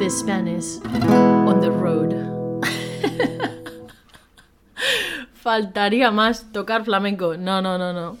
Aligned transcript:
The 0.00 0.08
Spanish 0.08 0.80
on 1.46 1.60
the 1.60 1.68
road. 1.68 2.14
Faltaría 5.34 6.10
más 6.10 6.46
tocar 6.52 6.86
flamenco. 6.86 7.36
No, 7.36 7.60
no, 7.60 7.76
no, 7.76 7.92
no. 7.92 8.16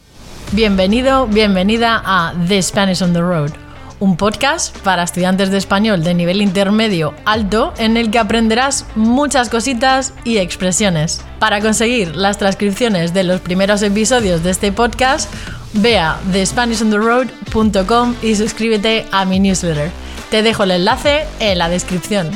Bienvenido, 0.52 1.26
bienvenida 1.26 2.02
a 2.04 2.34
The 2.48 2.62
Spanish 2.62 3.00
on 3.00 3.14
the 3.14 3.22
Road, 3.22 3.52
un 3.98 4.18
podcast 4.18 4.76
para 4.80 5.04
estudiantes 5.04 5.50
de 5.50 5.56
español 5.56 6.04
de 6.04 6.12
nivel 6.12 6.42
intermedio 6.42 7.14
alto 7.24 7.72
en 7.78 7.96
el 7.96 8.10
que 8.10 8.18
aprenderás 8.18 8.84
muchas 8.94 9.48
cositas 9.48 10.12
y 10.24 10.36
expresiones. 10.36 11.24
Para 11.38 11.62
conseguir 11.62 12.14
las 12.14 12.36
transcripciones 12.36 13.14
de 13.14 13.24
los 13.24 13.40
primeros 13.40 13.80
episodios 13.80 14.42
de 14.42 14.50
este 14.50 14.70
podcast, 14.70 15.32
ve 15.72 15.98
a 15.98 16.20
thespanishontheroad.com 16.30 18.16
y 18.20 18.34
suscríbete 18.34 19.06
a 19.12 19.24
mi 19.24 19.40
newsletter. 19.40 19.90
Te 20.30 20.44
dejo 20.44 20.62
el 20.62 20.70
enlace 20.70 21.24
en 21.40 21.58
la 21.58 21.68
descripción. 21.68 22.30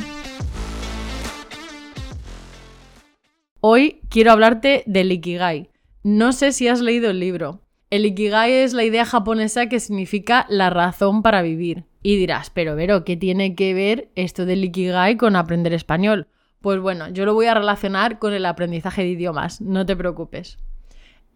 Hoy 3.61 4.00
quiero 4.08 4.32
hablarte 4.32 4.82
del 4.86 5.12
Ikigai. 5.12 5.70
No 6.03 6.32
sé 6.32 6.50
si 6.50 6.67
has 6.67 6.80
leído 6.80 7.11
el 7.11 7.20
libro. 7.20 7.61
El 7.90 8.04
Ikigai 8.04 8.53
es 8.53 8.72
la 8.72 8.82
idea 8.82 9.04
japonesa 9.04 9.68
que 9.68 9.79
significa 9.79 10.44
la 10.48 10.70
razón 10.70 11.22
para 11.22 11.40
vivir. 11.43 11.84
Y 12.03 12.17
dirás, 12.17 12.50
pero 12.50 12.75
Vero, 12.75 13.04
¿qué 13.04 13.17
tiene 13.17 13.54
que 13.54 13.75
ver 13.75 14.11
esto 14.17 14.45
del 14.45 14.64
Ikigai 14.64 15.17
con 15.17 15.36
aprender 15.36 15.72
español? 15.72 16.26
Pues 16.61 16.81
bueno, 16.81 17.11
yo 17.11 17.25
lo 17.25 17.34
voy 17.34 17.46
a 17.46 17.54
relacionar 17.54 18.18
con 18.18 18.32
el 18.32 18.46
aprendizaje 18.46 19.03
de 19.03 19.11
idiomas, 19.11 19.61
no 19.61 19.86
te 19.86 19.95
preocupes. 19.95 20.58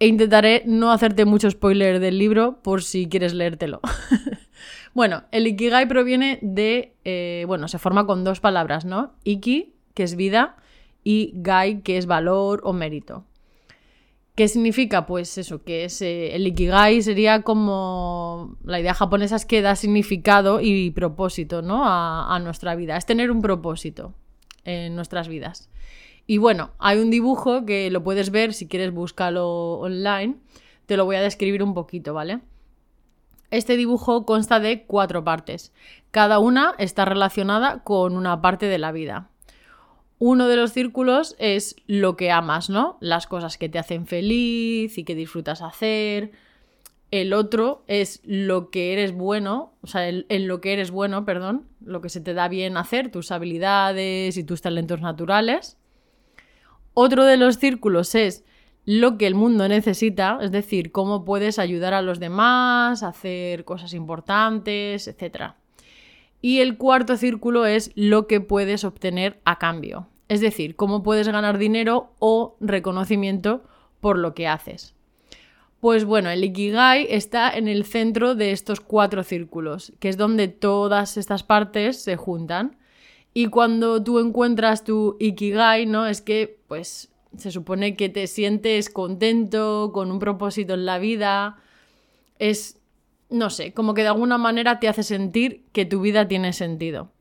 E 0.01 0.09
intentaré 0.09 0.65
no 0.67 0.91
hacerte 0.91 1.25
mucho 1.25 1.48
spoiler 1.53 2.01
del 2.01 2.19
libro 2.19 2.61
por 2.62 2.83
si 2.83 3.09
quieres 3.09 3.33
leértelo. 3.33 3.81
bueno, 4.98 5.23
el 5.30 5.47
Ikigai 5.47 5.87
proviene 5.87 6.41
de, 6.43 6.97
eh, 7.05 7.45
bueno, 7.47 7.69
se 7.69 7.79
forma 7.79 8.05
con 8.05 8.25
dos 8.25 8.41
palabras, 8.41 8.84
¿no? 8.84 9.15
Iki, 9.23 9.77
que 9.95 10.02
es 10.02 10.16
vida, 10.16 10.56
y 11.05 11.31
Gai, 11.36 11.83
que 11.83 11.98
es 11.98 12.06
valor 12.06 12.62
o 12.64 12.73
mérito. 12.73 13.25
¿Qué 14.34 14.48
significa? 14.48 15.06
Pues 15.06 15.39
eso, 15.39 15.62
que 15.62 15.84
es, 15.84 16.03
eh, 16.03 16.34
el 16.34 16.48
Ikigai 16.48 17.00
sería 17.03 17.42
como 17.42 18.56
la 18.64 18.81
idea 18.81 18.92
japonesa 18.92 19.36
es 19.36 19.47
que 19.47 19.62
da 19.62 19.77
significado 19.77 20.61
y 20.61 20.91
propósito 20.91 21.62
¿no? 21.62 21.84
a, 21.84 22.34
a 22.34 22.41
nuestra 22.41 22.75
vida, 22.75 22.97
es 22.97 23.06
tener 23.06 23.30
un 23.30 23.41
propósito 23.41 24.14
en 24.64 24.97
nuestras 24.97 25.28
vidas. 25.28 25.70
Y 26.27 26.39
bueno, 26.39 26.73
hay 26.80 26.98
un 26.98 27.11
dibujo 27.11 27.64
que 27.64 27.89
lo 27.92 28.03
puedes 28.03 28.33
ver 28.33 28.53
si 28.53 28.67
quieres 28.67 28.92
búscalo 28.92 29.75
online, 29.75 30.39
te 30.86 30.97
lo 30.97 31.05
voy 31.05 31.14
a 31.14 31.23
describir 31.23 31.62
un 31.62 31.73
poquito, 31.73 32.14
¿vale? 32.14 32.41
Este 33.51 33.77
dibujo 33.77 34.27
consta 34.27 34.61
de 34.61 34.85
cuatro 34.85 35.25
partes, 35.25 35.73
cada 36.11 36.39
una 36.39 36.75
está 36.79 37.05
relacionada 37.05 37.83
con 37.83 38.17
una 38.17 38.43
parte 38.43 38.67
de 38.67 38.79
la 38.79 38.93
vida. 38.93 39.31
Uno 40.19 40.49
de 40.49 40.57
los 40.57 40.73
círculos 40.73 41.37
es 41.39 41.77
lo 41.87 42.17
que 42.17 42.31
amas, 42.31 42.69
¿no? 42.69 42.99
Las 43.01 43.27
cosas 43.27 43.57
que 43.57 43.69
te 43.69 43.79
hacen 43.79 44.07
feliz 44.07 44.99
y 44.99 45.05
que 45.05 45.15
disfrutas 45.15 45.63
hacer. 45.63 46.33
El 47.11 47.33
otro 47.33 47.85
es 47.87 48.21
lo 48.25 48.71
que 48.71 48.93
eres 48.93 49.13
bueno, 49.13 49.73
o 49.81 49.87
sea, 49.87 50.09
en 50.09 50.49
lo 50.49 50.61
que 50.61 50.75
eres 50.75 50.91
bueno, 50.91 51.25
perdón, 51.25 51.67
lo 51.81 52.03
que 52.03 52.11
se 52.11 52.21
te 52.21 52.35
da 52.35 52.49
bien 52.49 52.77
hacer, 52.77 53.11
tus 53.11 53.31
habilidades 53.31 54.37
y 54.37 54.45
tus 54.45 54.61
talentos 54.61 55.01
naturales. 55.01 55.79
Otro 56.93 57.25
de 57.25 57.37
los 57.37 57.57
círculos 57.57 58.15
es 58.15 58.45
lo 58.91 59.19
que 59.19 59.27
el 59.27 59.34
mundo 59.34 59.69
necesita, 59.69 60.39
es 60.41 60.50
decir, 60.50 60.92
cómo 60.92 61.27
puedes 61.27 61.58
ayudar 61.58 61.92
a 61.92 62.00
los 62.00 62.20
demás, 62.20 63.03
hacer 63.03 63.67
cosas 63.67 63.92
importantes, 63.92 65.06
etc. 65.08 65.53
Y 66.41 66.61
el 66.61 66.78
cuarto 66.78 67.19
círculo 67.19 67.67
es 67.67 67.92
lo 67.97 68.27
que 68.27 68.41
puedes 68.41 68.84
obtener 68.84 69.41
a 69.45 69.58
cambio. 69.58 70.08
Es 70.28 70.41
decir, 70.41 70.75
cómo 70.75 71.03
puedes 71.03 71.28
ganar 71.28 71.58
dinero 71.58 72.14
o 72.19 72.56
reconocimiento 72.61 73.62
por 74.00 74.17
lo 74.17 74.33
que 74.33 74.48
haces. 74.48 74.95
Pues 75.80 76.07
bueno, 76.07 76.30
el 76.30 76.42
Ikigai 76.42 77.08
está 77.11 77.51
en 77.51 77.68
el 77.68 77.84
centro 77.84 78.34
de 78.36 78.52
estos 78.52 78.80
cuatro 78.80 79.23
círculos, 79.23 79.92
que 80.01 80.08
es 80.08 80.17
donde 80.17 80.48
todas 80.48 81.18
estas 81.18 81.42
partes 81.42 82.01
se 82.01 82.17
juntan. 82.17 82.79
Y 83.34 83.48
cuando 83.48 84.02
tú 84.02 84.18
encuentras 84.18 84.83
tu 84.83 85.18
Ikigai, 85.20 85.84
¿no? 85.84 86.07
Es 86.07 86.23
que, 86.23 86.58
pues, 86.68 87.11
se 87.36 87.50
supone 87.50 87.96
que 87.96 88.08
te 88.08 88.27
sientes 88.27 88.90
contento, 88.90 89.90
con 89.92 90.11
un 90.11 90.18
propósito 90.18 90.74
en 90.74 90.86
la 90.86 90.98
vida. 90.98 91.56
Es 92.39 92.78
no 93.30 93.50
sé, 93.50 93.72
como 93.72 93.94
que 93.94 94.02
de 94.02 94.08
alguna 94.08 94.39
manera 94.39 94.80
te 94.80 94.89
hace 94.89 95.02
sentir 95.02 95.66
que 95.72 95.84
tu 95.84 96.00
vida 96.00 96.27
tiene 96.28 96.52
sentido. 96.52 97.12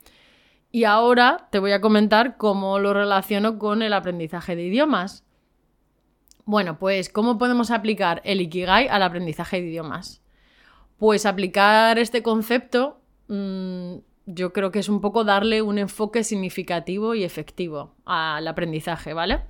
Y 0.71 0.83
ahora 0.83 1.47
te 1.51 1.59
voy 1.59 1.71
a 1.71 1.81
comentar 1.81 2.37
cómo 2.37 2.79
lo 2.79 2.93
relaciono 2.93 3.57
con 3.57 3.81
el 3.81 3.93
aprendizaje 3.93 4.55
de 4.55 4.63
idiomas. 4.63 5.25
Bueno, 6.45 6.77
pues 6.79 7.09
¿cómo 7.09 7.37
podemos 7.37 7.71
aplicar 7.71 8.21
el 8.23 8.41
Ikigai 8.41 8.87
al 8.87 9.03
aprendizaje 9.03 9.61
de 9.61 9.67
idiomas? 9.67 10.21
Pues 10.97 11.25
aplicar 11.25 11.99
este 11.99 12.23
concepto 12.23 13.01
mmm, 13.27 13.95
yo 14.25 14.53
creo 14.53 14.71
que 14.71 14.79
es 14.79 14.89
un 14.89 15.01
poco 15.01 15.23
darle 15.23 15.61
un 15.61 15.77
enfoque 15.77 16.23
significativo 16.23 17.15
y 17.15 17.23
efectivo 17.23 17.95
al 18.05 18.47
aprendizaje, 18.47 19.13
¿vale? 19.13 19.41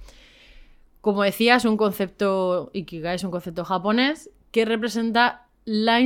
Como 1.08 1.24
decía, 1.24 1.56
es 1.56 1.64
un 1.64 1.78
concepto, 1.78 2.70
Ikigai 2.74 3.16
es 3.16 3.24
un 3.24 3.32
concepto 3.32 3.64
japonés 3.64 4.30
que 4.52 4.66
representa 4.66 5.48
la, 5.64 6.02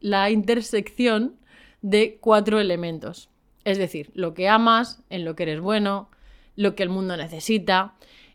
la 0.00 0.30
intersección 0.30 1.36
de 1.80 2.18
cuatro 2.20 2.60
elementos. 2.60 3.30
Es 3.64 3.78
decir, 3.78 4.10
lo 4.12 4.34
que 4.34 4.50
amas, 4.50 5.02
en 5.08 5.24
lo 5.24 5.34
que 5.34 5.44
eres 5.44 5.60
bueno, 5.60 6.10
lo 6.56 6.74
que 6.74 6.82
el 6.82 6.90
mundo 6.90 7.16
necesita 7.16 7.94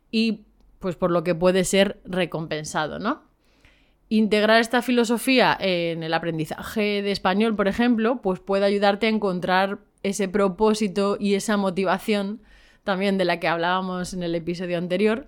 y 0.10 0.46
pues 0.80 0.96
por 0.96 1.12
lo 1.12 1.24
que 1.24 1.36
puede 1.36 1.64
ser 1.64 2.00
recompensado, 2.06 2.98
¿no? 2.98 3.22
Integrar 4.08 4.62
esta 4.62 4.82
filosofía 4.82 5.56
en 5.60 6.02
el 6.02 6.16
aprendizaje 6.16 7.04
de 7.04 7.12
español, 7.12 7.56
por 7.56 7.68
ejemplo, 7.68 8.20
pues 8.24 8.40
puede 8.40 8.66
ayudarte 8.66 9.06
a 9.06 9.10
encontrar 9.10 9.78
ese 10.02 10.28
propósito 10.28 11.18
y 11.20 11.36
esa 11.36 11.56
motivación 11.56 12.42
también 12.84 13.20
de 13.20 13.26
la 13.26 13.40
que 13.40 13.48
hablábamos 13.48 14.16
en 14.16 14.24
el 14.24 14.34
episodio 14.34 14.80
anterior 14.80 15.28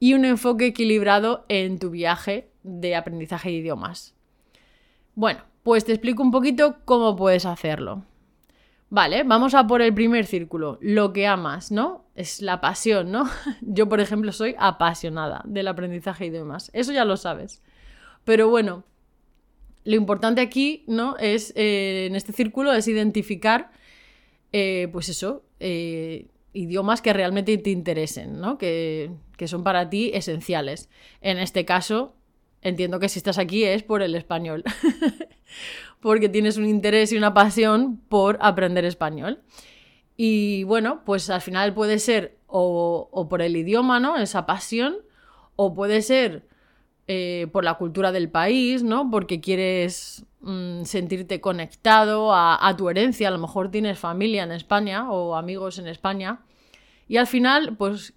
y 0.00 0.14
un 0.14 0.24
enfoque 0.24 0.66
equilibrado 0.66 1.44
en 1.48 1.78
tu 1.78 1.90
viaje 1.90 2.50
de 2.64 2.96
aprendizaje 2.96 3.50
de 3.50 3.56
idiomas. 3.56 4.14
Bueno, 5.14 5.44
pues 5.62 5.84
te 5.84 5.92
explico 5.92 6.22
un 6.22 6.30
poquito 6.30 6.78
cómo 6.86 7.14
puedes 7.14 7.44
hacerlo. 7.46 8.04
Vale, 8.88 9.22
vamos 9.22 9.54
a 9.54 9.68
por 9.68 9.82
el 9.82 9.94
primer 9.94 10.26
círculo, 10.26 10.78
lo 10.80 11.12
que 11.12 11.26
amas, 11.26 11.70
¿no? 11.70 12.06
Es 12.16 12.42
la 12.42 12.60
pasión, 12.60 13.12
¿no? 13.12 13.28
Yo, 13.60 13.88
por 13.88 14.00
ejemplo, 14.00 14.32
soy 14.32 14.56
apasionada 14.58 15.42
del 15.44 15.68
aprendizaje 15.68 16.24
de 16.24 16.30
idiomas, 16.30 16.70
eso 16.72 16.90
ya 16.92 17.04
lo 17.04 17.16
sabes. 17.16 17.62
Pero 18.24 18.48
bueno, 18.48 18.84
lo 19.84 19.94
importante 19.94 20.40
aquí, 20.40 20.82
¿no? 20.88 21.16
Es, 21.18 21.52
eh, 21.56 22.06
en 22.08 22.16
este 22.16 22.32
círculo, 22.32 22.72
es 22.72 22.88
identificar, 22.88 23.70
eh, 24.52 24.88
pues 24.92 25.08
eso, 25.08 25.44
eh, 25.60 26.26
idiomas 26.52 27.02
que 27.02 27.12
realmente 27.12 27.56
te 27.58 27.70
interesen, 27.70 28.40
¿no? 28.40 28.58
Que, 28.58 29.10
que 29.36 29.48
son 29.48 29.64
para 29.64 29.88
ti 29.88 30.10
esenciales. 30.14 30.88
En 31.20 31.38
este 31.38 31.64
caso, 31.64 32.14
entiendo 32.62 32.98
que 33.00 33.08
si 33.08 33.18
estás 33.18 33.38
aquí 33.38 33.64
es 33.64 33.82
por 33.82 34.02
el 34.02 34.14
español, 34.14 34.64
porque 36.00 36.28
tienes 36.28 36.56
un 36.56 36.66
interés 36.66 37.12
y 37.12 37.16
una 37.16 37.34
pasión 37.34 37.98
por 38.08 38.38
aprender 38.40 38.84
español. 38.84 39.42
Y 40.16 40.64
bueno, 40.64 41.02
pues 41.04 41.30
al 41.30 41.40
final 41.40 41.72
puede 41.72 41.98
ser 41.98 42.36
o, 42.46 43.26
por 43.30 43.40
el 43.42 43.56
idioma, 43.56 44.00
¿no? 44.00 44.18
Esa 44.18 44.44
pasión, 44.44 44.96
o 45.56 45.72
puede 45.74 46.02
ser 46.02 46.46
eh, 47.12 47.48
por 47.50 47.64
la 47.64 47.74
cultura 47.74 48.12
del 48.12 48.30
país, 48.30 48.84
¿no? 48.84 49.10
Porque 49.10 49.40
quieres 49.40 50.24
mm, 50.42 50.84
sentirte 50.84 51.40
conectado 51.40 52.32
a, 52.32 52.68
a 52.68 52.76
tu 52.76 52.88
herencia, 52.88 53.26
a 53.26 53.32
lo 53.32 53.38
mejor 53.38 53.68
tienes 53.72 53.98
familia 53.98 54.44
en 54.44 54.52
España 54.52 55.10
o 55.10 55.34
amigos 55.34 55.80
en 55.80 55.88
España. 55.88 56.42
Y 57.08 57.16
al 57.16 57.26
final, 57.26 57.74
pues 57.76 58.14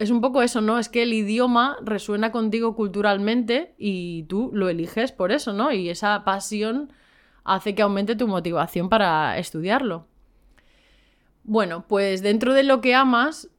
es 0.00 0.10
un 0.10 0.20
poco 0.20 0.42
eso, 0.42 0.60
¿no? 0.60 0.80
Es 0.80 0.88
que 0.88 1.04
el 1.04 1.12
idioma 1.12 1.76
resuena 1.84 2.32
contigo 2.32 2.74
culturalmente 2.74 3.76
y 3.78 4.24
tú 4.24 4.50
lo 4.52 4.68
eliges 4.68 5.12
por 5.12 5.30
eso, 5.30 5.52
¿no? 5.52 5.70
Y 5.70 5.88
esa 5.88 6.24
pasión 6.24 6.92
hace 7.44 7.76
que 7.76 7.82
aumente 7.82 8.16
tu 8.16 8.26
motivación 8.26 8.88
para 8.88 9.38
estudiarlo. 9.38 10.08
Bueno, 11.44 11.84
pues 11.86 12.22
dentro 12.22 12.54
de 12.54 12.64
lo 12.64 12.80
que 12.80 12.96
amas, 12.96 13.51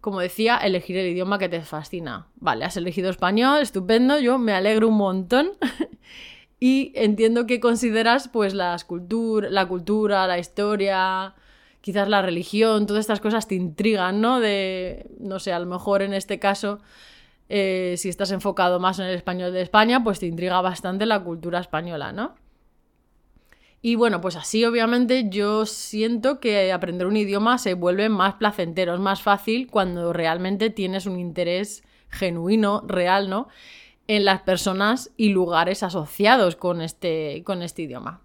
como 0.00 0.20
decía, 0.20 0.56
elegir 0.56 0.96
el 0.96 1.08
idioma 1.08 1.38
que 1.38 1.48
te 1.48 1.60
fascina. 1.62 2.28
Vale, 2.36 2.64
has 2.64 2.76
elegido 2.76 3.10
español, 3.10 3.60
estupendo, 3.60 4.18
yo 4.18 4.38
me 4.38 4.52
alegro 4.52 4.88
un 4.88 4.96
montón. 4.96 5.52
y 6.60 6.92
entiendo 6.94 7.46
que 7.46 7.60
consideras 7.60 8.28
pues 8.28 8.54
las 8.54 8.86
la 9.50 9.68
cultura, 9.68 10.26
la 10.26 10.38
historia, 10.38 11.34
quizás 11.80 12.08
la 12.08 12.22
religión, 12.22 12.86
todas 12.86 13.00
estas 13.00 13.20
cosas 13.20 13.48
te 13.48 13.54
intrigan, 13.54 14.20
¿no? 14.20 14.40
De, 14.40 15.06
no 15.18 15.38
sé, 15.38 15.52
a 15.52 15.58
lo 15.58 15.66
mejor 15.66 16.02
en 16.02 16.14
este 16.14 16.38
caso, 16.38 16.80
eh, 17.48 17.94
si 17.98 18.08
estás 18.08 18.30
enfocado 18.30 18.80
más 18.80 18.98
en 18.98 19.06
el 19.06 19.14
español 19.14 19.52
de 19.52 19.62
España, 19.62 20.02
pues 20.02 20.20
te 20.20 20.26
intriga 20.26 20.60
bastante 20.60 21.06
la 21.06 21.22
cultura 21.22 21.60
española, 21.60 22.12
¿no? 22.12 22.34
Y 23.82 23.94
bueno, 23.94 24.20
pues 24.20 24.36
así 24.36 24.64
obviamente 24.64 25.28
yo 25.30 25.64
siento 25.64 26.38
que 26.38 26.70
aprender 26.72 27.06
un 27.06 27.16
idioma 27.16 27.56
se 27.56 27.74
vuelve 27.74 28.08
más 28.10 28.34
placentero, 28.34 28.94
es 28.94 29.00
más 29.00 29.22
fácil 29.22 29.68
cuando 29.68 30.12
realmente 30.12 30.68
tienes 30.68 31.06
un 31.06 31.18
interés 31.18 31.82
genuino, 32.10 32.82
real, 32.86 33.30
¿no? 33.30 33.48
En 34.06 34.24
las 34.24 34.42
personas 34.42 35.12
y 35.16 35.30
lugares 35.30 35.82
asociados 35.82 36.56
con 36.56 36.82
este, 36.82 37.42
con 37.44 37.62
este 37.62 37.82
idioma. 37.82 38.20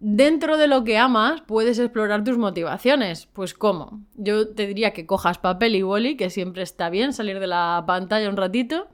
Dentro 0.00 0.56
de 0.56 0.68
lo 0.68 0.84
que 0.84 0.96
amas, 0.96 1.40
puedes 1.40 1.78
explorar 1.78 2.22
tus 2.22 2.38
motivaciones. 2.38 3.26
Pues 3.32 3.52
¿cómo? 3.52 4.00
Yo 4.14 4.48
te 4.54 4.68
diría 4.68 4.92
que 4.92 5.06
cojas 5.06 5.38
papel 5.38 5.74
y 5.74 5.82
boli, 5.82 6.16
que 6.16 6.30
siempre 6.30 6.62
está 6.62 6.88
bien 6.88 7.12
salir 7.12 7.40
de 7.40 7.48
la 7.48 7.82
pantalla 7.86 8.30
un 8.30 8.36
ratito. 8.36 8.86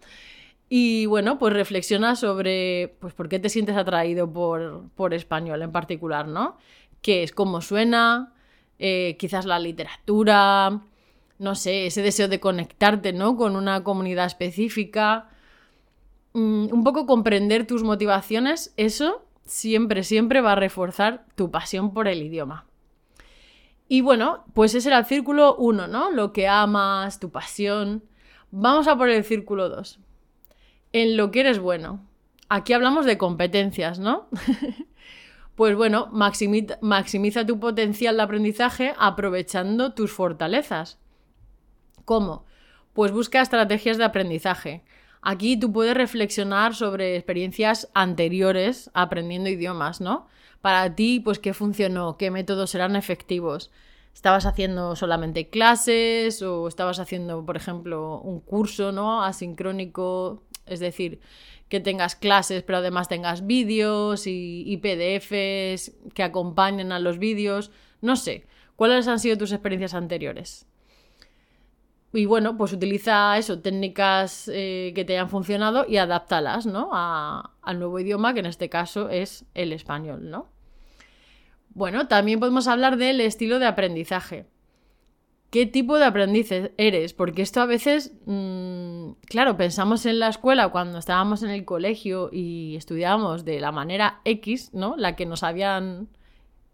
Y 0.69 1.06
bueno, 1.06 1.38
pues 1.38 1.52
reflexiona 1.52 2.16
sobre 2.16 2.96
pues, 3.00 3.14
por 3.14 3.28
qué 3.28 3.38
te 3.38 3.49
sientes 3.49 3.76
atraído 3.76 4.32
por, 4.32 4.88
por 4.94 5.14
español 5.14 5.62
en 5.62 5.72
particular, 5.72 6.26
¿no? 6.26 6.56
¿Qué 7.02 7.22
es? 7.22 7.32
¿Cómo 7.32 7.61
suena? 7.61 8.32
Eh, 8.78 9.16
quizás 9.19 9.44
la 9.44 9.58
literatura, 9.58 10.81
no 11.38 11.55
sé, 11.55 11.87
ese 11.87 12.02
deseo 12.02 12.28
de 12.28 12.40
conectarte, 12.40 13.12
¿no? 13.12 13.37
Con 13.37 13.56
una 13.56 13.84
comunidad 13.84 14.26
específica. 14.26 15.28
Mm, 16.32 16.72
un 16.72 16.84
poco 16.84 17.06
comprender 17.06 17.67
tus 17.67 17.82
motivaciones, 17.82 18.72
eso 18.76 19.25
siempre, 19.44 20.02
siempre 20.02 20.40
va 20.40 20.52
a 20.52 20.56
reforzar 20.56 21.26
tu 21.37 21.50
pasión 21.50 21.93
por 21.93 22.08
el 22.08 22.22
idioma. 22.22 22.67
Y 23.87 24.00
bueno, 24.00 24.44
pues 24.55 24.75
ese 24.75 24.88
era 24.88 24.99
el 24.99 25.05
círculo 25.05 25.56
1, 25.56 25.87
¿no? 25.88 26.10
Lo 26.10 26.32
que 26.32 26.49
amas, 26.49 27.20
tu 27.20 27.31
pasión. 27.31 28.02
Vamos 28.50 28.88
a 28.88 28.96
por 28.96 29.10
el 29.10 29.25
círculo 29.25 29.69
2. 29.69 30.00
En 30.94 31.17
lo 31.17 31.32
que 31.32 31.41
eres 31.41 31.58
bueno. 31.58 32.06
Aquí 32.49 32.73
hablamos 32.73 33.05
de 33.05 33.19
competencias, 33.19 33.99
¿no? 33.99 34.29
pues 35.56 35.75
bueno, 35.75 36.08
maximiza, 36.12 37.44
tu 37.44 37.58
potencial 37.58 38.17
de 38.17 38.23
aprendizaje 38.23 38.94
aprovechando 38.96 39.93
tus 39.93 40.12
fortalezas. 40.12 41.00
¿Cómo? 42.05 42.44
Pues 42.93 43.11
busca 43.11 43.43
estrategias 43.43 43.99
de 43.99 44.05
aprendizaje. 44.05 44.85
Aquí 45.20 45.56
tú 45.56 45.73
puedes 45.73 45.96
reflexionar 45.96 46.76
sobre 46.76 47.17
experiencias 47.17 47.91
anteriores 47.93 48.93
aprendiendo 48.94 49.50
idiomas, 49.50 50.00
¿no? 50.00 50.29
Para 50.61 50.94
ti, 50.94 51.19
pues 51.19 51.41
qué 51.41 51.55
funcionó, 51.55 52.17
qué 52.19 52.31
métodos 52.31 52.70
serán 52.70 52.94
efectivos. 52.94 53.73
¿Estabas 54.14 54.46
haciendo 54.46 54.94
solamente 54.94 55.50
clases 55.50 56.41
o 56.41 56.69
estabas 56.69 57.00
haciendo, 57.00 57.44
por 57.44 57.56
ejemplo, 57.56 58.20
un 58.20 58.38
curso, 58.38 58.93
¿no? 58.93 59.25
Asincrónico, 59.25 60.44
es 60.66 60.81
decir, 60.81 61.20
que 61.69 61.81
tengas 61.81 62.16
clases, 62.16 62.62
pero 62.62 62.78
además 62.78 63.08
tengas 63.08 63.46
vídeos 63.46 64.26
y, 64.26 64.76
PDFs 64.82 65.93
que 66.14 66.22
acompañen 66.22 66.93
a 66.93 66.99
los 66.99 67.19
vídeos. 67.19 67.70
No 68.00 68.16
sé, 68.16 68.46
¿cuáles 68.76 69.08
han 69.08 69.19
sido 69.19 69.38
tus 69.38 69.52
experiencias 69.52 69.94
anteriores? 69.94 70.66
Y 72.12 72.26
bueno, 72.26 72.56
pues 72.56 72.72
utiliza 72.72 73.37
eso, 73.38 73.61
técnicas 73.61 74.49
eh, 74.52 74.93
que 74.94 75.05
te 75.05 75.14
hayan 75.14 75.28
funcionado 75.28 75.84
y 75.88 75.96
adáptalas, 75.96 76.64
¿no? 76.64 76.90
al 76.93 77.78
nuevo 77.78 77.99
idioma, 77.99 78.34
que 78.34 78.40
en 78.40 78.46
este 78.46 78.69
caso 78.69 79.08
es 79.08 79.44
el 79.55 79.72
español, 79.72 80.31
¿no? 80.31 80.49
Bueno, 81.70 82.06
también 82.06 82.38
podemos 82.38 82.69
hablar 82.69 82.99
del 82.99 83.20
estilo 83.20 83.58
de 83.58 83.67
aprendizaje. 83.67 84.46
¿Qué 85.55 85.67
tipo 85.67 85.99
de 85.99 86.05
aprendiz 86.05 86.51
eres? 86.79 87.12
Porque 87.15 87.43
esto 87.43 87.61
a 87.61 87.67
veces, 87.67 88.12
mm, 88.27 89.12
claro, 89.27 89.56
pensamos 89.56 90.05
en 90.05 90.19
la 90.19 90.29
escuela 90.29 90.71
cuando 90.71 90.99
estábamos 90.99 91.45
en 91.45 91.51
el 91.51 91.65
colegio 91.65 92.29
y 92.33 92.75
estudiábamos 92.75 93.45
de 93.45 93.61
la 93.61 93.71
manera 93.71 94.21
X, 94.25 94.71
¿no? 94.73 94.97
La 94.97 95.15
que 95.15 95.27
nos 95.27 95.45
habían 95.45 96.09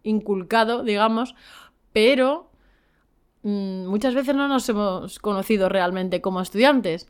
inculcado, 0.03 0.83
digamos, 0.83 1.35
pero 1.93 2.51
Mm, 3.43 3.87
muchas 3.87 4.15
veces 4.15 4.35
no 4.35 4.49
nos 4.49 4.69
hemos 4.69 5.19
conocido 5.19 5.69
realmente 5.69 6.21
como 6.21 6.41
estudiantes. 6.41 7.09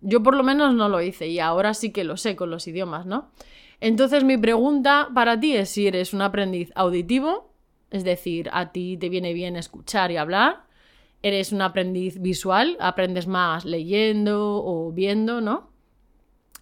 Yo 0.00 0.22
por 0.22 0.36
lo 0.36 0.42
menos 0.42 0.74
no 0.74 0.88
lo 0.88 1.00
hice 1.00 1.28
y 1.28 1.38
ahora 1.40 1.74
sí 1.74 1.92
que 1.92 2.04
lo 2.04 2.16
sé 2.16 2.36
con 2.36 2.50
los 2.50 2.66
idiomas, 2.66 3.06
¿no? 3.06 3.30
Entonces 3.80 4.24
mi 4.24 4.36
pregunta 4.36 5.08
para 5.14 5.38
ti 5.38 5.56
es 5.56 5.70
si 5.70 5.86
eres 5.86 6.12
un 6.12 6.22
aprendiz 6.22 6.72
auditivo, 6.74 7.52
es 7.90 8.04
decir, 8.04 8.50
a 8.52 8.72
ti 8.72 8.96
te 8.96 9.08
viene 9.08 9.32
bien 9.32 9.56
escuchar 9.56 10.10
y 10.10 10.16
hablar, 10.16 10.64
eres 11.22 11.52
un 11.52 11.62
aprendiz 11.62 12.20
visual, 12.20 12.76
aprendes 12.80 13.26
más 13.26 13.64
leyendo 13.64 14.62
o 14.64 14.92
viendo, 14.92 15.40
¿no? 15.40 15.70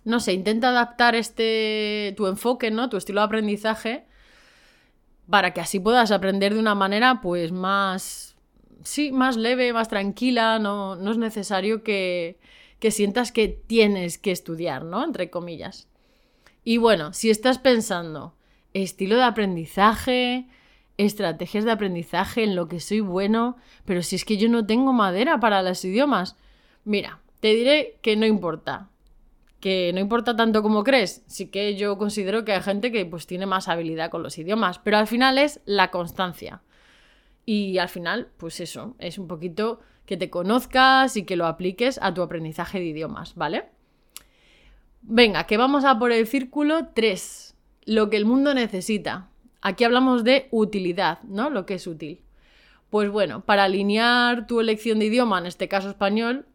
No 0.05 0.21
sé, 0.21 0.33
intenta 0.33 0.69
adaptar 0.69 1.15
este 1.15 2.15
tu 2.17 2.27
enfoque, 2.27 2.71
¿no? 2.71 2.89
Tu 2.89 2.97
estilo 2.97 3.21
de 3.21 3.27
aprendizaje 3.27 4.07
para 5.29 5.53
que 5.53 5.61
así 5.61 5.81
puedas 5.81 6.11
aprender 6.13 6.55
de 6.55 6.61
una 6.61 6.75
manera 6.75 7.21
pues 7.21 7.51
más 7.53 8.37
sí, 8.87 9.13
más 9.13 9.37
leve, 9.37 9.73
más 9.73 9.89
tranquila, 9.89 10.59
no, 10.59 10.97
no 10.97 11.11
es 11.11 11.19
necesario 11.19 11.83
que, 11.83 12.39
que 12.79 12.91
sientas 12.91 13.33
que 13.33 13.49
tienes 13.49 14.19
que 14.19 14.31
estudiar, 14.31 14.85
¿no? 14.85 15.05
Entre 15.05 15.29
comillas. 15.31 15.89
Y 16.65 16.79
bueno, 16.79 17.13
si 17.13 17.31
estás 17.31 17.59
pensando 17.59 18.37
estilo 18.75 19.17
de 19.17 19.25
aprendizaje, 19.25 20.49
estrategias 20.99 21.65
de 21.65 21.73
aprendizaje, 21.73 22.45
en 22.45 22.57
lo 22.57 22.69
que 22.69 22.81
soy 22.81 23.01
bueno, 23.01 23.57
pero 23.85 24.03
si 24.03 24.17
es 24.17 24.25
que 24.25 24.37
yo 24.37 24.49
no 24.49 24.67
tengo 24.67 24.93
madera 24.93 25.41
para 25.41 25.63
los 25.63 25.85
idiomas, 25.85 26.37
mira, 26.85 27.21
te 27.41 27.55
diré 27.55 27.99
que 28.03 28.17
no 28.17 28.27
importa. 28.27 28.91
Que 29.61 29.91
no 29.95 30.01
importa 30.01 30.37
tanto 30.37 30.63
como 30.63 30.85
crees. 30.85 31.23
Sí 31.27 31.49
que 31.49 31.77
yo 31.77 31.99
considero 31.99 32.45
que 32.45 32.53
hay 32.53 32.63
gente 32.63 32.93
que 32.93 33.05
pues 33.07 33.27
tiene 33.27 33.47
más 33.47 33.69
habilidad 33.69 34.11
con 34.11 34.23
los 34.23 34.39
idiomas, 34.39 34.79
pero 34.79 34.99
al 34.99 35.07
final 35.07 35.39
es 35.39 35.61
la 35.65 35.91
constancia. 35.91 36.63
Y 37.45 37.79
al 37.79 37.89
final, 37.89 38.29
pues 38.37 38.61
eso, 38.61 38.97
es 38.99 39.19
un 39.19 39.29
poquito 39.29 39.81
que 40.05 40.17
te 40.17 40.31
conozcas 40.31 41.17
y 41.17 41.25
que 41.25 41.37
lo 41.37 41.47
apliques 41.47 41.99
a 42.03 42.15
tu 42.15 42.23
aprendizaje 42.23 42.79
de 42.79 42.87
idiomas, 42.87 43.35
¿vale? 43.35 43.71
Venga, 45.03 45.45
que 45.45 45.57
vamos 45.57 45.85
a 45.85 45.99
por 45.99 46.11
el 46.11 46.27
círculo 46.27 46.89
3, 46.95 47.57
lo 47.85 48.11
que 48.11 48.17
el 48.17 48.25
mundo 48.25 48.55
necesita. 48.55 49.31
Aquí 49.67 49.83
hablamos 49.83 50.23
de 50.23 50.47
utilidad, 50.53 51.21
¿no? 51.25 51.51
Lo 51.51 51.67
que 51.67 51.75
es 51.75 51.89
útil. 51.89 52.21
Pues 52.89 53.11
bueno, 53.11 53.45
para 53.45 53.65
alinear 53.65 54.47
tu 54.47 54.61
elección 54.61 55.01
de 55.01 55.07
idioma, 55.07 55.41
en 55.41 55.47
este 55.47 55.67
caso 55.67 55.89
español, 55.89 56.47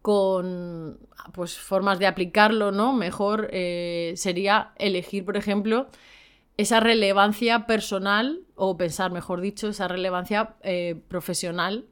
con 0.00 1.00
pues 1.32 1.58
formas 1.58 1.98
de 1.98 2.06
aplicarlo, 2.06 2.70
¿no? 2.70 2.92
Mejor 2.92 3.48
eh, 3.50 4.12
sería 4.14 4.74
elegir, 4.78 5.24
por 5.24 5.36
ejemplo, 5.36 5.88
esa 6.56 6.78
relevancia 6.78 7.66
personal, 7.66 8.42
o 8.54 8.76
pensar, 8.76 9.10
mejor 9.10 9.40
dicho, 9.40 9.66
esa 9.66 9.88
relevancia 9.88 10.54
eh, 10.62 11.02
profesional. 11.08 11.86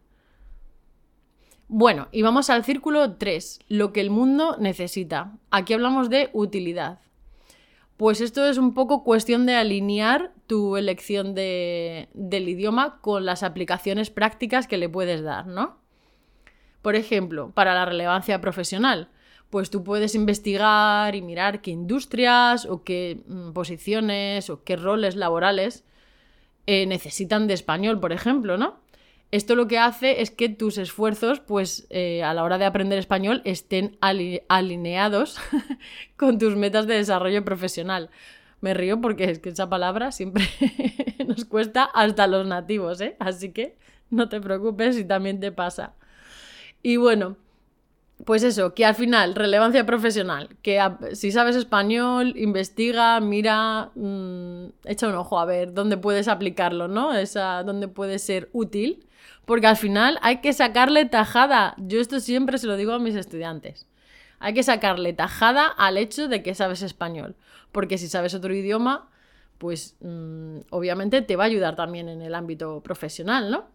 Bueno, 1.66 2.06
y 2.12 2.22
vamos 2.22 2.48
al 2.48 2.62
círculo 2.62 3.16
3, 3.16 3.58
lo 3.66 3.92
que 3.92 4.02
el 4.02 4.10
mundo 4.10 4.56
necesita. 4.56 5.32
Aquí 5.50 5.74
hablamos 5.74 6.10
de 6.10 6.30
utilidad. 6.32 7.00
Pues 8.00 8.22
esto 8.22 8.46
es 8.46 8.56
un 8.56 8.72
poco 8.72 9.04
cuestión 9.04 9.44
de 9.44 9.56
alinear 9.56 10.32
tu 10.46 10.78
elección 10.78 11.34
de, 11.34 12.08
del 12.14 12.48
idioma 12.48 12.98
con 13.02 13.26
las 13.26 13.42
aplicaciones 13.42 14.08
prácticas 14.08 14.66
que 14.66 14.78
le 14.78 14.88
puedes 14.88 15.22
dar, 15.22 15.46
¿no? 15.46 15.76
Por 16.80 16.96
ejemplo, 16.96 17.50
para 17.50 17.74
la 17.74 17.84
relevancia 17.84 18.40
profesional 18.40 19.10
pues 19.50 19.68
tú 19.68 19.84
puedes 19.84 20.14
investigar 20.14 21.14
y 21.14 21.20
mirar 21.20 21.60
qué 21.60 21.72
industrias 21.72 22.64
o 22.64 22.84
qué 22.84 23.22
mm, 23.26 23.52
posiciones 23.52 24.48
o 24.48 24.64
qué 24.64 24.76
roles 24.76 25.14
laborales 25.14 25.84
eh, 26.66 26.86
necesitan 26.86 27.48
de 27.48 27.52
español, 27.52 28.00
por 28.00 28.12
ejemplo, 28.12 28.56
¿no? 28.56 28.79
Esto 29.30 29.54
lo 29.54 29.68
que 29.68 29.78
hace 29.78 30.22
es 30.22 30.32
que 30.32 30.48
tus 30.48 30.76
esfuerzos, 30.76 31.38
pues 31.38 31.86
eh, 31.90 32.22
a 32.24 32.34
la 32.34 32.42
hora 32.42 32.58
de 32.58 32.64
aprender 32.64 32.98
español, 32.98 33.42
estén 33.44 33.96
alineados 34.00 35.38
con 36.16 36.38
tus 36.38 36.56
metas 36.56 36.88
de 36.88 36.94
desarrollo 36.94 37.44
profesional. 37.44 38.10
Me 38.60 38.74
río 38.74 39.00
porque 39.00 39.30
es 39.30 39.38
que 39.38 39.50
esa 39.50 39.68
palabra 39.68 40.10
siempre 40.10 40.44
nos 41.26 41.44
cuesta 41.44 41.84
hasta 41.84 42.26
los 42.26 42.46
nativos, 42.46 43.00
¿eh? 43.00 43.16
Así 43.20 43.52
que 43.52 43.76
no 44.10 44.28
te 44.28 44.40
preocupes 44.40 44.96
si 44.96 45.04
también 45.04 45.38
te 45.38 45.52
pasa. 45.52 45.94
Y 46.82 46.96
bueno, 46.96 47.36
pues 48.24 48.42
eso, 48.42 48.74
que 48.74 48.84
al 48.84 48.94
final, 48.94 49.34
relevancia 49.34 49.86
profesional, 49.86 50.56
que 50.62 50.80
si 51.12 51.32
sabes 51.32 51.56
español, 51.56 52.34
investiga, 52.36 53.20
mira, 53.20 53.92
mm, 53.94 54.66
echa 54.84 55.08
un 55.08 55.14
ojo 55.14 55.38
a 55.38 55.44
ver 55.44 55.72
dónde 55.72 55.96
puedes 55.96 56.28
aplicarlo, 56.28 56.88
¿no? 56.88 57.14
Esa, 57.14 57.62
dónde 57.62 57.88
puede 57.88 58.18
ser 58.18 58.50
útil, 58.52 59.06
porque 59.44 59.66
al 59.66 59.76
final 59.76 60.18
hay 60.22 60.40
que 60.40 60.52
sacarle 60.52 61.04
tajada. 61.06 61.74
Yo 61.78 62.00
esto 62.00 62.20
siempre 62.20 62.58
se 62.58 62.66
lo 62.66 62.76
digo 62.76 62.92
a 62.92 62.98
mis 62.98 63.14
estudiantes. 63.14 63.86
Hay 64.38 64.54
que 64.54 64.62
sacarle 64.62 65.12
tajada 65.12 65.66
al 65.66 65.98
hecho 65.98 66.28
de 66.28 66.42
que 66.42 66.54
sabes 66.54 66.82
español, 66.82 67.36
porque 67.72 67.98
si 67.98 68.08
sabes 68.08 68.34
otro 68.34 68.54
idioma, 68.54 69.10
pues 69.58 69.96
mm, 70.00 70.60
obviamente 70.70 71.20
te 71.20 71.36
va 71.36 71.44
a 71.44 71.46
ayudar 71.46 71.76
también 71.76 72.08
en 72.08 72.22
el 72.22 72.34
ámbito 72.34 72.80
profesional, 72.82 73.50
¿no? 73.50 73.66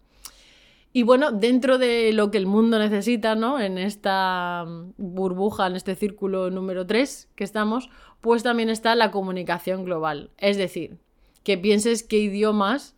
Y 0.92 1.04
bueno, 1.04 1.34
dentro 1.34 1.78
de 1.78 2.14
lo 2.14 2.32
que 2.32 2.38
el 2.38 2.48
mundo 2.48 2.80
necesita, 2.80 3.36
¿no? 3.36 3.60
En 3.60 3.78
esta 3.78 4.66
burbuja, 4.96 5.68
en 5.68 5.76
este 5.76 5.94
círculo 5.94 6.50
número 6.50 6.88
3 6.88 7.32
que 7.36 7.44
estamos, 7.44 7.90
pues 8.22 8.44
también 8.44 8.70
está 8.70 8.96
la 8.96 9.12
comunicación 9.12 9.84
global. 9.84 10.32
Es 10.38 10.56
decir, 10.56 10.98
que 11.44 11.58
pienses 11.58 12.02
qué 12.02 12.18
idiomas 12.20 12.96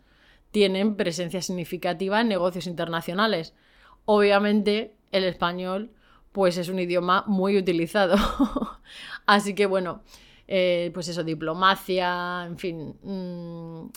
tienen 0.58 0.96
presencia 0.96 1.40
significativa 1.44 2.20
en 2.20 2.30
negocios 2.30 2.66
internacionales. 2.66 3.54
Obviamente, 4.06 4.96
el 5.12 5.24
español, 5.24 5.92
pues 6.32 6.58
es 6.58 6.68
un 6.68 6.80
idioma 6.80 7.24
muy 7.28 7.60
utilizado. 7.60 8.16
Así 9.28 9.54
que 9.54 9.68
bueno, 9.68 10.02
eh, 10.48 10.90
pues 10.96 11.10
eso, 11.10 11.24
diplomacia, 11.24 12.46
en 12.48 12.58
fin. 12.58 12.96
Mm, 13.04 13.92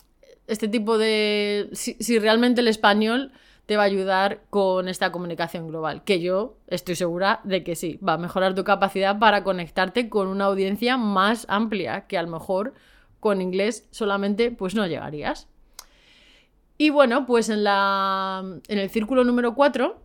este 0.49 0.69
tipo 0.69 0.99
de. 0.99 1.71
si 1.73 2.19
realmente 2.19 2.61
el 2.61 2.69
español 2.69 3.33
te 3.65 3.79
va 3.79 3.85
a 3.85 3.87
ayudar 3.87 4.43
con 4.51 4.87
esta 4.87 5.11
comunicación 5.11 5.67
global, 5.67 6.05
que 6.05 6.21
yo 6.21 6.59
estoy 6.67 6.95
segura 6.95 7.41
de 7.45 7.65
que 7.65 7.75
sí, 7.75 7.99
va 8.07 8.13
a 8.13 8.19
mejorar 8.19 8.55
tu 8.55 8.65
capacidad 8.65 9.19
para 9.19 9.45
conectarte 9.45 10.11
con 10.11 10.29
una 10.29 10.45
audiencia 10.45 10.99
más 10.99 11.47
amplia, 11.49 12.07
que 12.07 12.19
a 12.19 12.23
lo 12.23 12.29
mejor 12.29 12.75
con 13.19 13.41
inglés 13.41 13.89
solamente 13.91 14.51
pues 14.51 14.75
no 14.75 14.87
llegarías. 14.87 15.50
Y 16.81 16.89
bueno, 16.89 17.27
pues 17.27 17.51
en, 17.51 17.63
la, 17.63 18.43
en 18.67 18.79
el 18.79 18.89
círculo 18.89 19.23
número 19.23 19.55
4, 19.55 20.01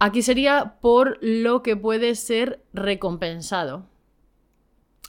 aquí 0.00 0.20
sería 0.20 0.74
por 0.80 1.18
lo 1.20 1.62
que 1.62 1.76
puede 1.76 2.16
ser 2.16 2.64
recompensado. 2.72 3.86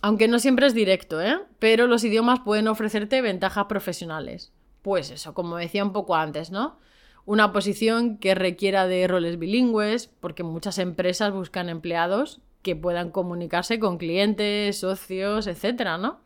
Aunque 0.03 0.27
no 0.27 0.38
siempre 0.38 0.67
es 0.67 0.75
directo, 0.75 1.20
¿eh? 1.24 1.39
Pero 1.58 1.88
los 1.88 2.03
idiomas 2.03 2.41
pueden 2.41 2.67
ofrecerte 2.67 3.20
ventajas 3.24 3.65
profesionales. 3.65 4.53
Pues 4.84 5.10
eso, 5.10 5.34
como 5.34 5.58
decía 5.58 5.84
un 5.84 5.91
poco 5.91 6.13
antes, 6.13 6.51
¿no? 6.51 6.77
Una 7.25 7.51
posición 7.51 8.20
que 8.20 8.36
requiera 8.36 8.86
de 8.86 9.08
roles 9.08 9.39
bilingües, 9.39 10.06
porque 10.06 10.44
muchas 10.44 10.77
empresas 10.77 11.34
buscan 11.34 11.67
empleados 11.67 12.41
que 12.62 12.75
puedan 12.75 13.10
comunicarse 13.10 13.79
con 13.79 13.98
clientes, 13.98 14.77
socios, 14.77 15.48
etcétera, 15.48 15.98
¿no? 15.98 16.20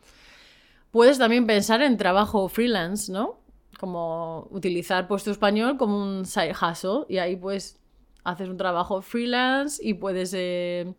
Puedes 0.91 1.17
también 1.17 1.47
pensar 1.47 1.81
en 1.81 1.95
trabajo 1.95 2.49
freelance, 2.49 3.09
¿no? 3.09 3.40
Como 3.81 4.47
utilizar 4.51 5.07
puesto 5.07 5.31
español 5.31 5.77
como 5.77 5.97
un 5.97 6.25
side 6.25 6.53
hustle 6.53 7.05
y 7.09 7.17
ahí 7.17 7.35
pues 7.35 7.79
haces 8.23 8.47
un 8.47 8.57
trabajo 8.57 9.01
freelance 9.01 9.81
y 9.83 9.95
puedes 9.95 10.33
eh, 10.33 10.93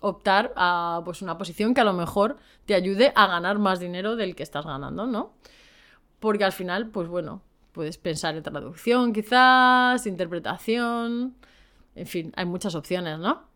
optar 0.00 0.52
a 0.56 1.00
pues 1.04 1.22
una 1.22 1.38
posición 1.38 1.72
que 1.72 1.80
a 1.80 1.84
lo 1.84 1.92
mejor 1.92 2.36
te 2.66 2.74
ayude 2.74 3.12
a 3.14 3.28
ganar 3.28 3.58
más 3.58 3.78
dinero 3.78 4.16
del 4.16 4.34
que 4.34 4.42
estás 4.42 4.66
ganando, 4.66 5.06
¿no? 5.06 5.32
Porque 6.18 6.44
al 6.44 6.52
final, 6.52 6.88
pues 6.90 7.08
bueno, 7.08 7.42
Puedes 7.74 7.98
pensar 7.98 8.36
en 8.36 8.44
traducción 8.44 9.12
quizás, 9.12 10.06
interpretación, 10.06 11.34
en 11.96 12.06
fin, 12.06 12.32
hay 12.36 12.44
muchas 12.44 12.76
opciones, 12.76 13.18
¿no? 13.18 13.48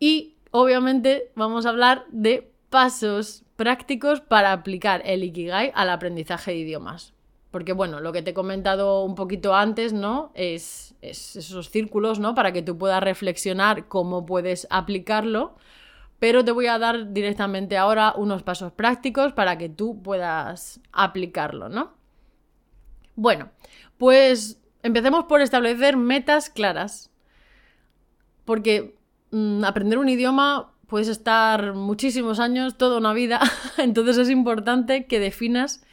Y 0.00 0.34
obviamente 0.50 1.30
vamos 1.36 1.66
a 1.66 1.68
hablar 1.68 2.04
de 2.10 2.52
pasos 2.70 3.44
prácticos 3.54 4.20
para 4.20 4.50
aplicar 4.50 5.02
el 5.04 5.22
Ikigai 5.22 5.70
al 5.72 5.88
aprendizaje 5.88 6.50
de 6.50 6.56
idiomas. 6.58 7.13
Porque 7.54 7.72
bueno, 7.72 8.00
lo 8.00 8.12
que 8.12 8.20
te 8.20 8.32
he 8.32 8.34
comentado 8.34 9.04
un 9.04 9.14
poquito 9.14 9.54
antes, 9.54 9.92
¿no? 9.92 10.32
Es, 10.34 10.96
es 11.02 11.36
esos 11.36 11.70
círculos, 11.70 12.18
¿no? 12.18 12.34
Para 12.34 12.52
que 12.52 12.62
tú 12.62 12.76
puedas 12.76 13.00
reflexionar 13.00 13.86
cómo 13.86 14.26
puedes 14.26 14.66
aplicarlo. 14.70 15.54
Pero 16.18 16.44
te 16.44 16.50
voy 16.50 16.66
a 16.66 16.80
dar 16.80 17.12
directamente 17.12 17.76
ahora 17.76 18.12
unos 18.16 18.42
pasos 18.42 18.72
prácticos 18.72 19.32
para 19.34 19.56
que 19.56 19.68
tú 19.68 20.02
puedas 20.02 20.80
aplicarlo, 20.90 21.68
¿no? 21.68 21.92
Bueno, 23.14 23.50
pues 23.98 24.60
empecemos 24.82 25.26
por 25.26 25.40
establecer 25.40 25.96
metas 25.96 26.50
claras. 26.50 27.12
Porque 28.44 28.96
mm, 29.30 29.62
aprender 29.62 29.98
un 29.98 30.08
idioma 30.08 30.72
puedes 30.88 31.06
estar 31.06 31.74
muchísimos 31.74 32.40
años, 32.40 32.76
toda 32.76 32.98
una 32.98 33.12
vida, 33.12 33.38
entonces 33.78 34.18
es 34.18 34.28
importante 34.28 35.06
que 35.06 35.20
definas 35.20 35.83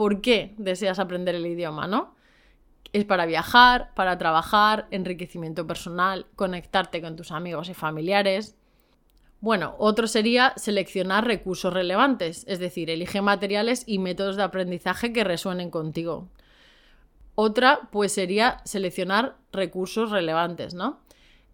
por 0.00 0.22
qué 0.22 0.54
deseas 0.56 0.98
aprender 0.98 1.34
el 1.34 1.46
idioma, 1.46 1.86
¿no? 1.86 2.14
Es 2.94 3.04
para 3.04 3.26
viajar, 3.26 3.92
para 3.94 4.16
trabajar, 4.16 4.86
enriquecimiento 4.90 5.66
personal, 5.66 6.24
conectarte 6.36 7.02
con 7.02 7.16
tus 7.16 7.32
amigos 7.32 7.68
y 7.68 7.74
familiares. 7.74 8.56
Bueno, 9.42 9.74
otro 9.78 10.06
sería 10.06 10.54
seleccionar 10.56 11.26
recursos 11.26 11.74
relevantes, 11.74 12.46
es 12.48 12.58
decir, 12.58 12.88
elige 12.88 13.20
materiales 13.20 13.84
y 13.86 13.98
métodos 13.98 14.36
de 14.36 14.42
aprendizaje 14.42 15.12
que 15.12 15.22
resuenen 15.22 15.70
contigo. 15.70 16.30
Otra, 17.34 17.90
pues 17.92 18.12
sería 18.12 18.62
seleccionar 18.64 19.36
recursos 19.52 20.10
relevantes, 20.10 20.72
¿no? 20.72 21.00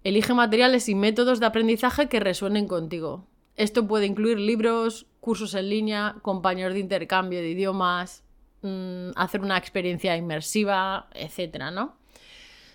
Elige 0.04 0.34
materiales 0.34 0.88
y 0.88 0.94
métodos 0.94 1.40
de 1.40 1.46
aprendizaje 1.46 2.08
que 2.08 2.20
resuenen 2.20 2.68
contigo. 2.68 3.26
Esto 3.56 3.88
puede 3.88 4.06
incluir 4.06 4.38
libros, 4.38 5.06
cursos 5.18 5.52
en 5.54 5.68
línea, 5.68 6.14
compañeros 6.22 6.74
de 6.74 6.78
intercambio 6.78 7.40
de 7.40 7.50
idiomas, 7.50 8.22
mm, 8.62 9.10
hacer 9.16 9.40
una 9.40 9.56
experiencia 9.56 10.16
inmersiva, 10.16 11.08
etcétera, 11.14 11.70
¿no? 11.70 11.96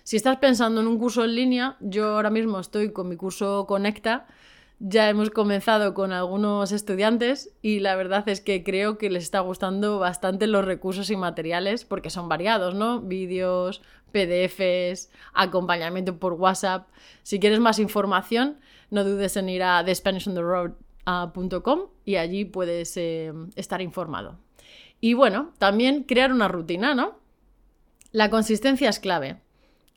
Si 0.04 0.16
estás 0.16 0.38
pensando 0.38 0.80
en 0.80 0.88
un 0.88 0.98
curso 0.98 1.24
en 1.24 1.34
línea, 1.36 1.76
yo 1.80 2.16
ahora 2.16 2.30
mismo 2.30 2.58
estoy 2.58 2.92
con 2.92 3.08
mi 3.08 3.16
curso 3.16 3.66
Conecta, 3.68 4.26
ya 4.84 5.08
hemos 5.08 5.30
comenzado 5.30 5.94
con 5.94 6.12
algunos 6.12 6.72
estudiantes 6.72 7.54
y 7.62 7.78
la 7.78 7.94
verdad 7.94 8.28
es 8.28 8.40
que 8.40 8.64
creo 8.64 8.98
que 8.98 9.10
les 9.10 9.22
está 9.22 9.38
gustando 9.38 10.00
bastante 10.00 10.48
los 10.48 10.64
recursos 10.64 11.08
y 11.10 11.16
materiales 11.16 11.84
porque 11.84 12.10
son 12.10 12.28
variados, 12.28 12.74
¿no? 12.74 13.00
Vídeos, 13.00 13.80
PDFs, 14.10 15.08
acompañamiento 15.34 16.18
por 16.18 16.32
WhatsApp. 16.32 16.88
Si 17.22 17.38
quieres 17.38 17.60
más 17.60 17.78
información, 17.78 18.58
no 18.90 19.04
dudes 19.04 19.36
en 19.36 19.48
ir 19.50 19.62
a 19.62 19.84
thespanishontheroad.com 19.84 21.80
y 22.04 22.16
allí 22.16 22.44
puedes 22.44 22.96
eh, 22.96 23.32
estar 23.54 23.80
informado. 23.80 24.36
Y 25.02 25.14
bueno, 25.14 25.52
también 25.58 26.04
crear 26.04 26.32
una 26.32 26.46
rutina, 26.46 26.94
¿no? 26.94 27.18
La 28.12 28.30
consistencia 28.30 28.88
es 28.88 29.00
clave. 29.00 29.40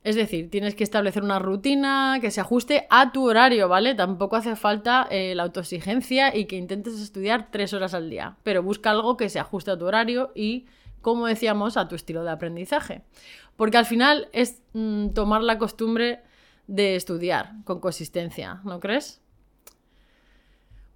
Es 0.04 0.16
decir, 0.16 0.50
tienes 0.50 0.74
que 0.74 0.84
establecer 0.84 1.22
una 1.22 1.38
rutina 1.38 2.18
que 2.20 2.32
se 2.32 2.42
ajuste 2.42 2.88
a 2.90 3.12
tu 3.12 3.30
horario, 3.30 3.70
¿vale? 3.70 3.94
Tampoco 3.94 4.36
hace 4.36 4.56
falta 4.56 5.08
eh, 5.12 5.36
la 5.36 5.44
autoexigencia 5.44 6.36
y 6.36 6.46
que 6.46 6.56
intentes 6.56 7.00
estudiar 7.00 7.52
tres 7.52 7.72
horas 7.74 7.94
al 7.94 8.10
día, 8.10 8.38
pero 8.42 8.64
busca 8.64 8.90
algo 8.90 9.16
que 9.16 9.30
se 9.30 9.38
ajuste 9.38 9.70
a 9.70 9.78
tu 9.78 9.86
horario 9.86 10.32
y, 10.34 10.66
como 11.02 11.28
decíamos, 11.28 11.78
a 11.78 11.88
tu 11.88 11.94
estilo 11.94 12.24
de 12.24 12.32
aprendizaje. 12.32 13.04
Porque 13.58 13.78
al 13.78 13.86
final 13.86 14.28
es 14.34 14.64
mm, 14.74 15.10
tomar 15.10 15.44
la 15.44 15.60
costumbre 15.60 16.24
de 16.66 16.96
estudiar 16.96 17.52
con 17.64 17.80
consistencia, 17.80 18.60
¿no 18.64 18.80
crees? 18.80 19.22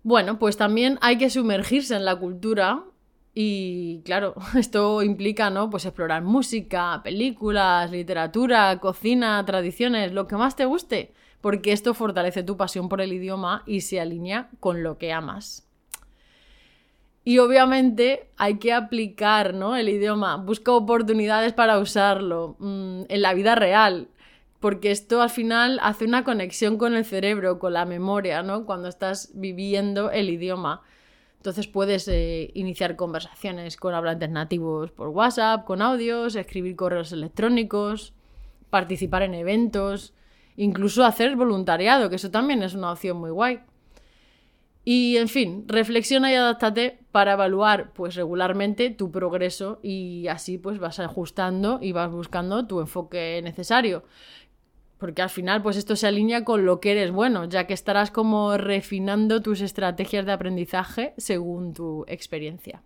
Bueno, 0.01 0.39
pues 0.39 0.57
también 0.57 0.97
hay 1.01 1.19
que 1.19 1.29
sumergirse 1.29 1.95
en 1.95 2.05
la 2.05 2.15
cultura 2.15 2.85
y 3.33 4.01
claro, 4.03 4.35
esto 4.57 5.03
implica, 5.03 5.49
¿no? 5.49 5.69
Pues 5.69 5.85
explorar 5.85 6.23
música, 6.23 7.01
películas, 7.03 7.91
literatura, 7.91 8.79
cocina, 8.79 9.43
tradiciones, 9.45 10.11
lo 10.11 10.27
que 10.27 10.35
más 10.35 10.55
te 10.55 10.65
guste, 10.65 11.13
porque 11.41 11.71
esto 11.71 11.93
fortalece 11.93 12.43
tu 12.43 12.57
pasión 12.57 12.89
por 12.89 13.01
el 13.01 13.13
idioma 13.13 13.63
y 13.65 13.81
se 13.81 13.99
alinea 13.99 14.49
con 14.59 14.83
lo 14.83 14.97
que 14.97 15.13
amas. 15.13 15.69
Y 17.23 17.37
obviamente 17.37 18.31
hay 18.37 18.57
que 18.57 18.73
aplicar 18.73 19.53
¿no? 19.53 19.75
el 19.75 19.89
idioma, 19.89 20.37
busca 20.37 20.71
oportunidades 20.71 21.53
para 21.53 21.77
usarlo 21.77 22.55
mm, 22.59 23.03
en 23.07 23.21
la 23.21 23.33
vida 23.33 23.55
real, 23.55 24.07
porque 24.59 24.91
esto 24.91 25.21
al 25.21 25.29
final 25.29 25.79
hace 25.83 26.05
una 26.05 26.23
conexión 26.23 26.77
con 26.77 26.95
el 26.95 27.05
cerebro, 27.05 27.59
con 27.59 27.73
la 27.73 27.85
memoria, 27.85 28.41
¿no? 28.41 28.65
Cuando 28.65 28.89
estás 28.89 29.31
viviendo 29.33 30.11
el 30.11 30.29
idioma. 30.29 30.81
Entonces 31.39 31.67
puedes 31.67 32.05
eh, 32.09 32.51
iniciar 32.53 32.97
conversaciones 32.97 33.77
con 33.77 33.93
hablantes 33.93 34.29
nativos 34.29 34.91
por 34.91 35.07
WhatsApp, 35.07 35.63
con 35.63 35.81
audios, 35.81 36.35
escribir 36.35 36.75
correos 36.75 37.13
electrónicos, 37.13 38.13
participar 38.69 39.21
en 39.21 39.33
eventos, 39.35 40.13
incluso 40.57 41.05
hacer 41.05 41.37
voluntariado, 41.37 42.09
que 42.09 42.17
eso 42.17 42.29
también 42.29 42.61
es 42.61 42.73
una 42.73 42.91
opción 42.91 43.15
muy 43.17 43.31
guay. 43.31 43.61
Y 44.83 45.15
en 45.15 45.29
fin, 45.29 45.63
reflexiona 45.67 46.29
y 46.29 46.35
adáptate 46.35 46.99
para 47.13 47.33
evaluar 47.33 47.93
pues 47.93 48.15
regularmente 48.15 48.89
tu 48.89 49.09
progreso 49.09 49.79
y 49.81 50.27
así 50.27 50.57
pues 50.57 50.77
vas 50.77 50.99
ajustando 50.99 51.79
y 51.81 51.93
vas 51.93 52.11
buscando 52.11 52.67
tu 52.67 52.81
enfoque 52.81 53.39
necesario 53.43 54.03
porque 54.99 55.21
al 55.21 55.29
final 55.29 55.63
pues 55.63 55.77
esto 55.77 55.95
se 55.95 56.07
alinea 56.07 56.43
con 56.43 56.65
lo 56.65 56.79
que 56.79 56.91
eres 56.91 57.11
bueno, 57.11 57.45
ya 57.45 57.65
que 57.65 57.73
estarás 57.73 58.11
como 58.11 58.57
refinando 58.57 59.41
tus 59.41 59.61
estrategias 59.61 60.25
de 60.25 60.33
aprendizaje 60.33 61.13
según 61.17 61.73
tu 61.73 62.05
experiencia. 62.07 62.83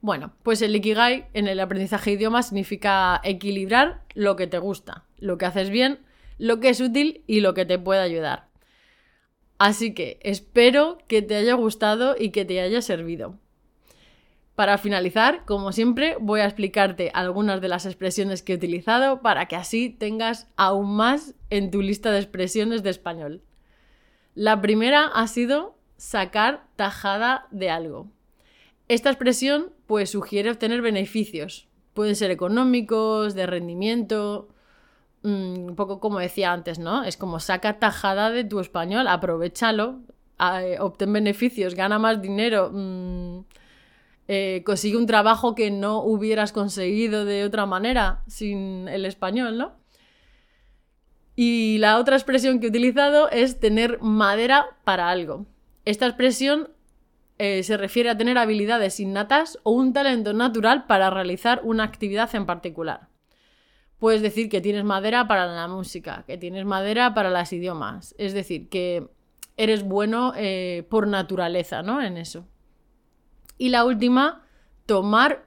Bueno, 0.00 0.34
pues 0.42 0.60
el 0.60 0.76
Ikigai 0.76 1.28
en 1.32 1.48
el 1.48 1.58
aprendizaje 1.60 2.10
de 2.10 2.16
idiomas 2.16 2.48
significa 2.48 3.22
equilibrar 3.24 4.02
lo 4.14 4.36
que 4.36 4.46
te 4.46 4.58
gusta, 4.58 5.04
lo 5.16 5.38
que 5.38 5.46
haces 5.46 5.70
bien, 5.70 6.00
lo 6.36 6.60
que 6.60 6.68
es 6.68 6.80
útil 6.82 7.24
y 7.26 7.40
lo 7.40 7.54
que 7.54 7.64
te 7.64 7.78
puede 7.78 8.02
ayudar. 8.02 8.48
Así 9.56 9.94
que 9.94 10.18
espero 10.22 10.98
que 11.08 11.22
te 11.22 11.36
haya 11.36 11.54
gustado 11.54 12.16
y 12.18 12.30
que 12.30 12.44
te 12.44 12.60
haya 12.60 12.82
servido. 12.82 13.38
Para 14.54 14.78
finalizar, 14.78 15.44
como 15.46 15.72
siempre, 15.72 16.16
voy 16.20 16.40
a 16.40 16.44
explicarte 16.44 17.10
algunas 17.12 17.60
de 17.60 17.68
las 17.68 17.86
expresiones 17.86 18.42
que 18.42 18.52
he 18.52 18.56
utilizado 18.56 19.20
para 19.20 19.46
que 19.46 19.56
así 19.56 19.90
tengas 19.90 20.46
aún 20.56 20.94
más 20.94 21.34
en 21.50 21.72
tu 21.72 21.82
lista 21.82 22.12
de 22.12 22.20
expresiones 22.20 22.84
de 22.84 22.90
español. 22.90 23.42
La 24.36 24.60
primera 24.60 25.06
ha 25.06 25.26
sido 25.26 25.76
sacar 25.96 26.66
tajada 26.76 27.48
de 27.50 27.70
algo. 27.70 28.08
Esta 28.86 29.10
expresión 29.10 29.72
pues 29.86 30.10
sugiere 30.10 30.50
obtener 30.50 30.82
beneficios. 30.82 31.66
Pueden 31.92 32.14
ser 32.14 32.30
económicos, 32.30 33.34
de 33.34 33.46
rendimiento, 33.46 34.48
mm, 35.22 35.68
un 35.68 35.74
poco 35.76 35.98
como 35.98 36.20
decía 36.20 36.52
antes, 36.52 36.78
¿no? 36.78 37.02
Es 37.02 37.16
como 37.16 37.40
saca 37.40 37.80
tajada 37.80 38.30
de 38.30 38.44
tu 38.44 38.60
español, 38.60 39.08
aprovechalo, 39.08 40.00
eh, 40.38 40.76
obtén 40.78 41.12
beneficios, 41.12 41.74
gana 41.74 41.98
más 41.98 42.22
dinero. 42.22 42.70
Mm, 42.72 43.40
eh, 44.26 44.62
consigue 44.64 44.96
un 44.96 45.06
trabajo 45.06 45.54
que 45.54 45.70
no 45.70 46.02
hubieras 46.02 46.52
conseguido 46.52 47.24
de 47.24 47.44
otra 47.44 47.66
manera 47.66 48.22
sin 48.26 48.88
el 48.88 49.04
español, 49.04 49.58
¿no? 49.58 49.72
Y 51.36 51.78
la 51.78 51.98
otra 51.98 52.16
expresión 52.16 52.60
que 52.60 52.66
he 52.66 52.70
utilizado 52.70 53.28
es 53.30 53.58
tener 53.58 54.00
madera 54.00 54.66
para 54.84 55.10
algo. 55.10 55.46
Esta 55.84 56.06
expresión 56.06 56.70
eh, 57.38 57.64
se 57.64 57.76
refiere 57.76 58.10
a 58.10 58.16
tener 58.16 58.38
habilidades 58.38 59.00
innatas 59.00 59.58
o 59.64 59.72
un 59.72 59.92
talento 59.92 60.32
natural 60.32 60.86
para 60.86 61.10
realizar 61.10 61.60
una 61.64 61.84
actividad 61.84 62.32
en 62.34 62.46
particular. 62.46 63.08
Puedes 63.98 64.22
decir 64.22 64.48
que 64.48 64.60
tienes 64.60 64.84
madera 64.84 65.26
para 65.26 65.46
la 65.46 65.66
música, 65.66 66.24
que 66.26 66.38
tienes 66.38 66.64
madera 66.64 67.14
para 67.14 67.30
los 67.30 67.52
idiomas, 67.52 68.14
es 68.18 68.32
decir, 68.32 68.68
que 68.68 69.08
eres 69.56 69.82
bueno 69.82 70.32
eh, 70.36 70.86
por 70.88 71.08
naturaleza, 71.08 71.82
¿no? 71.82 72.00
En 72.02 72.16
eso. 72.16 72.46
Y 73.58 73.68
la 73.68 73.84
última, 73.84 74.42
tomar 74.86 75.44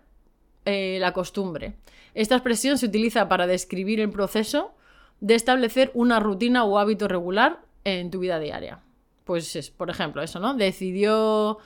eh, 0.65 0.97
la 0.99 1.13
costumbre. 1.13 1.75
Esta 2.13 2.35
expresión 2.35 2.77
se 2.77 2.87
utiliza 2.87 3.29
para 3.29 3.47
describir 3.47 3.99
el 3.99 4.09
proceso 4.09 4.73
de 5.19 5.35
establecer 5.35 5.91
una 5.93 6.19
rutina 6.19 6.63
o 6.63 6.79
hábito 6.79 7.07
regular 7.07 7.59
en 7.83 8.11
tu 8.11 8.19
vida 8.19 8.39
diaria. 8.39 8.79
Pues 9.23 9.55
es, 9.55 9.69
por 9.69 9.89
ejemplo, 9.89 10.21
eso, 10.21 10.39
¿no? 10.39 10.53
Decidió 10.53 11.59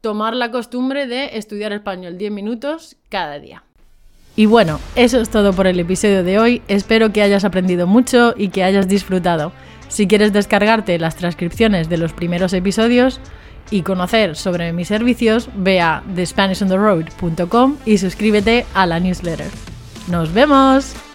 tomar 0.00 0.34
la 0.34 0.50
costumbre 0.50 1.06
de 1.06 1.36
estudiar 1.36 1.72
español 1.72 2.18
10 2.18 2.32
minutos 2.32 2.96
cada 3.08 3.38
día. 3.38 3.64
Y 4.36 4.46
bueno, 4.46 4.78
eso 4.94 5.20
es 5.20 5.30
todo 5.30 5.52
por 5.52 5.66
el 5.66 5.80
episodio 5.80 6.22
de 6.22 6.38
hoy. 6.38 6.62
Espero 6.68 7.12
que 7.12 7.22
hayas 7.22 7.44
aprendido 7.44 7.86
mucho 7.88 8.34
y 8.36 8.50
que 8.50 8.62
hayas 8.62 8.86
disfrutado. 8.86 9.52
Si 9.88 10.06
quieres 10.06 10.32
descargarte 10.32 10.98
las 10.98 11.16
transcripciones 11.16 11.88
de 11.88 11.96
los 11.96 12.12
primeros 12.12 12.52
episodios, 12.52 13.20
y 13.70 13.82
conocer 13.82 14.36
sobre 14.36 14.72
mis 14.72 14.88
servicios, 14.88 15.48
ve 15.54 15.80
a 15.80 16.02
thespanishontheroad.com 16.14 17.76
y 17.84 17.98
suscríbete 17.98 18.66
a 18.74 18.86
la 18.86 19.00
newsletter. 19.00 19.50
¡Nos 20.08 20.32
vemos! 20.32 21.07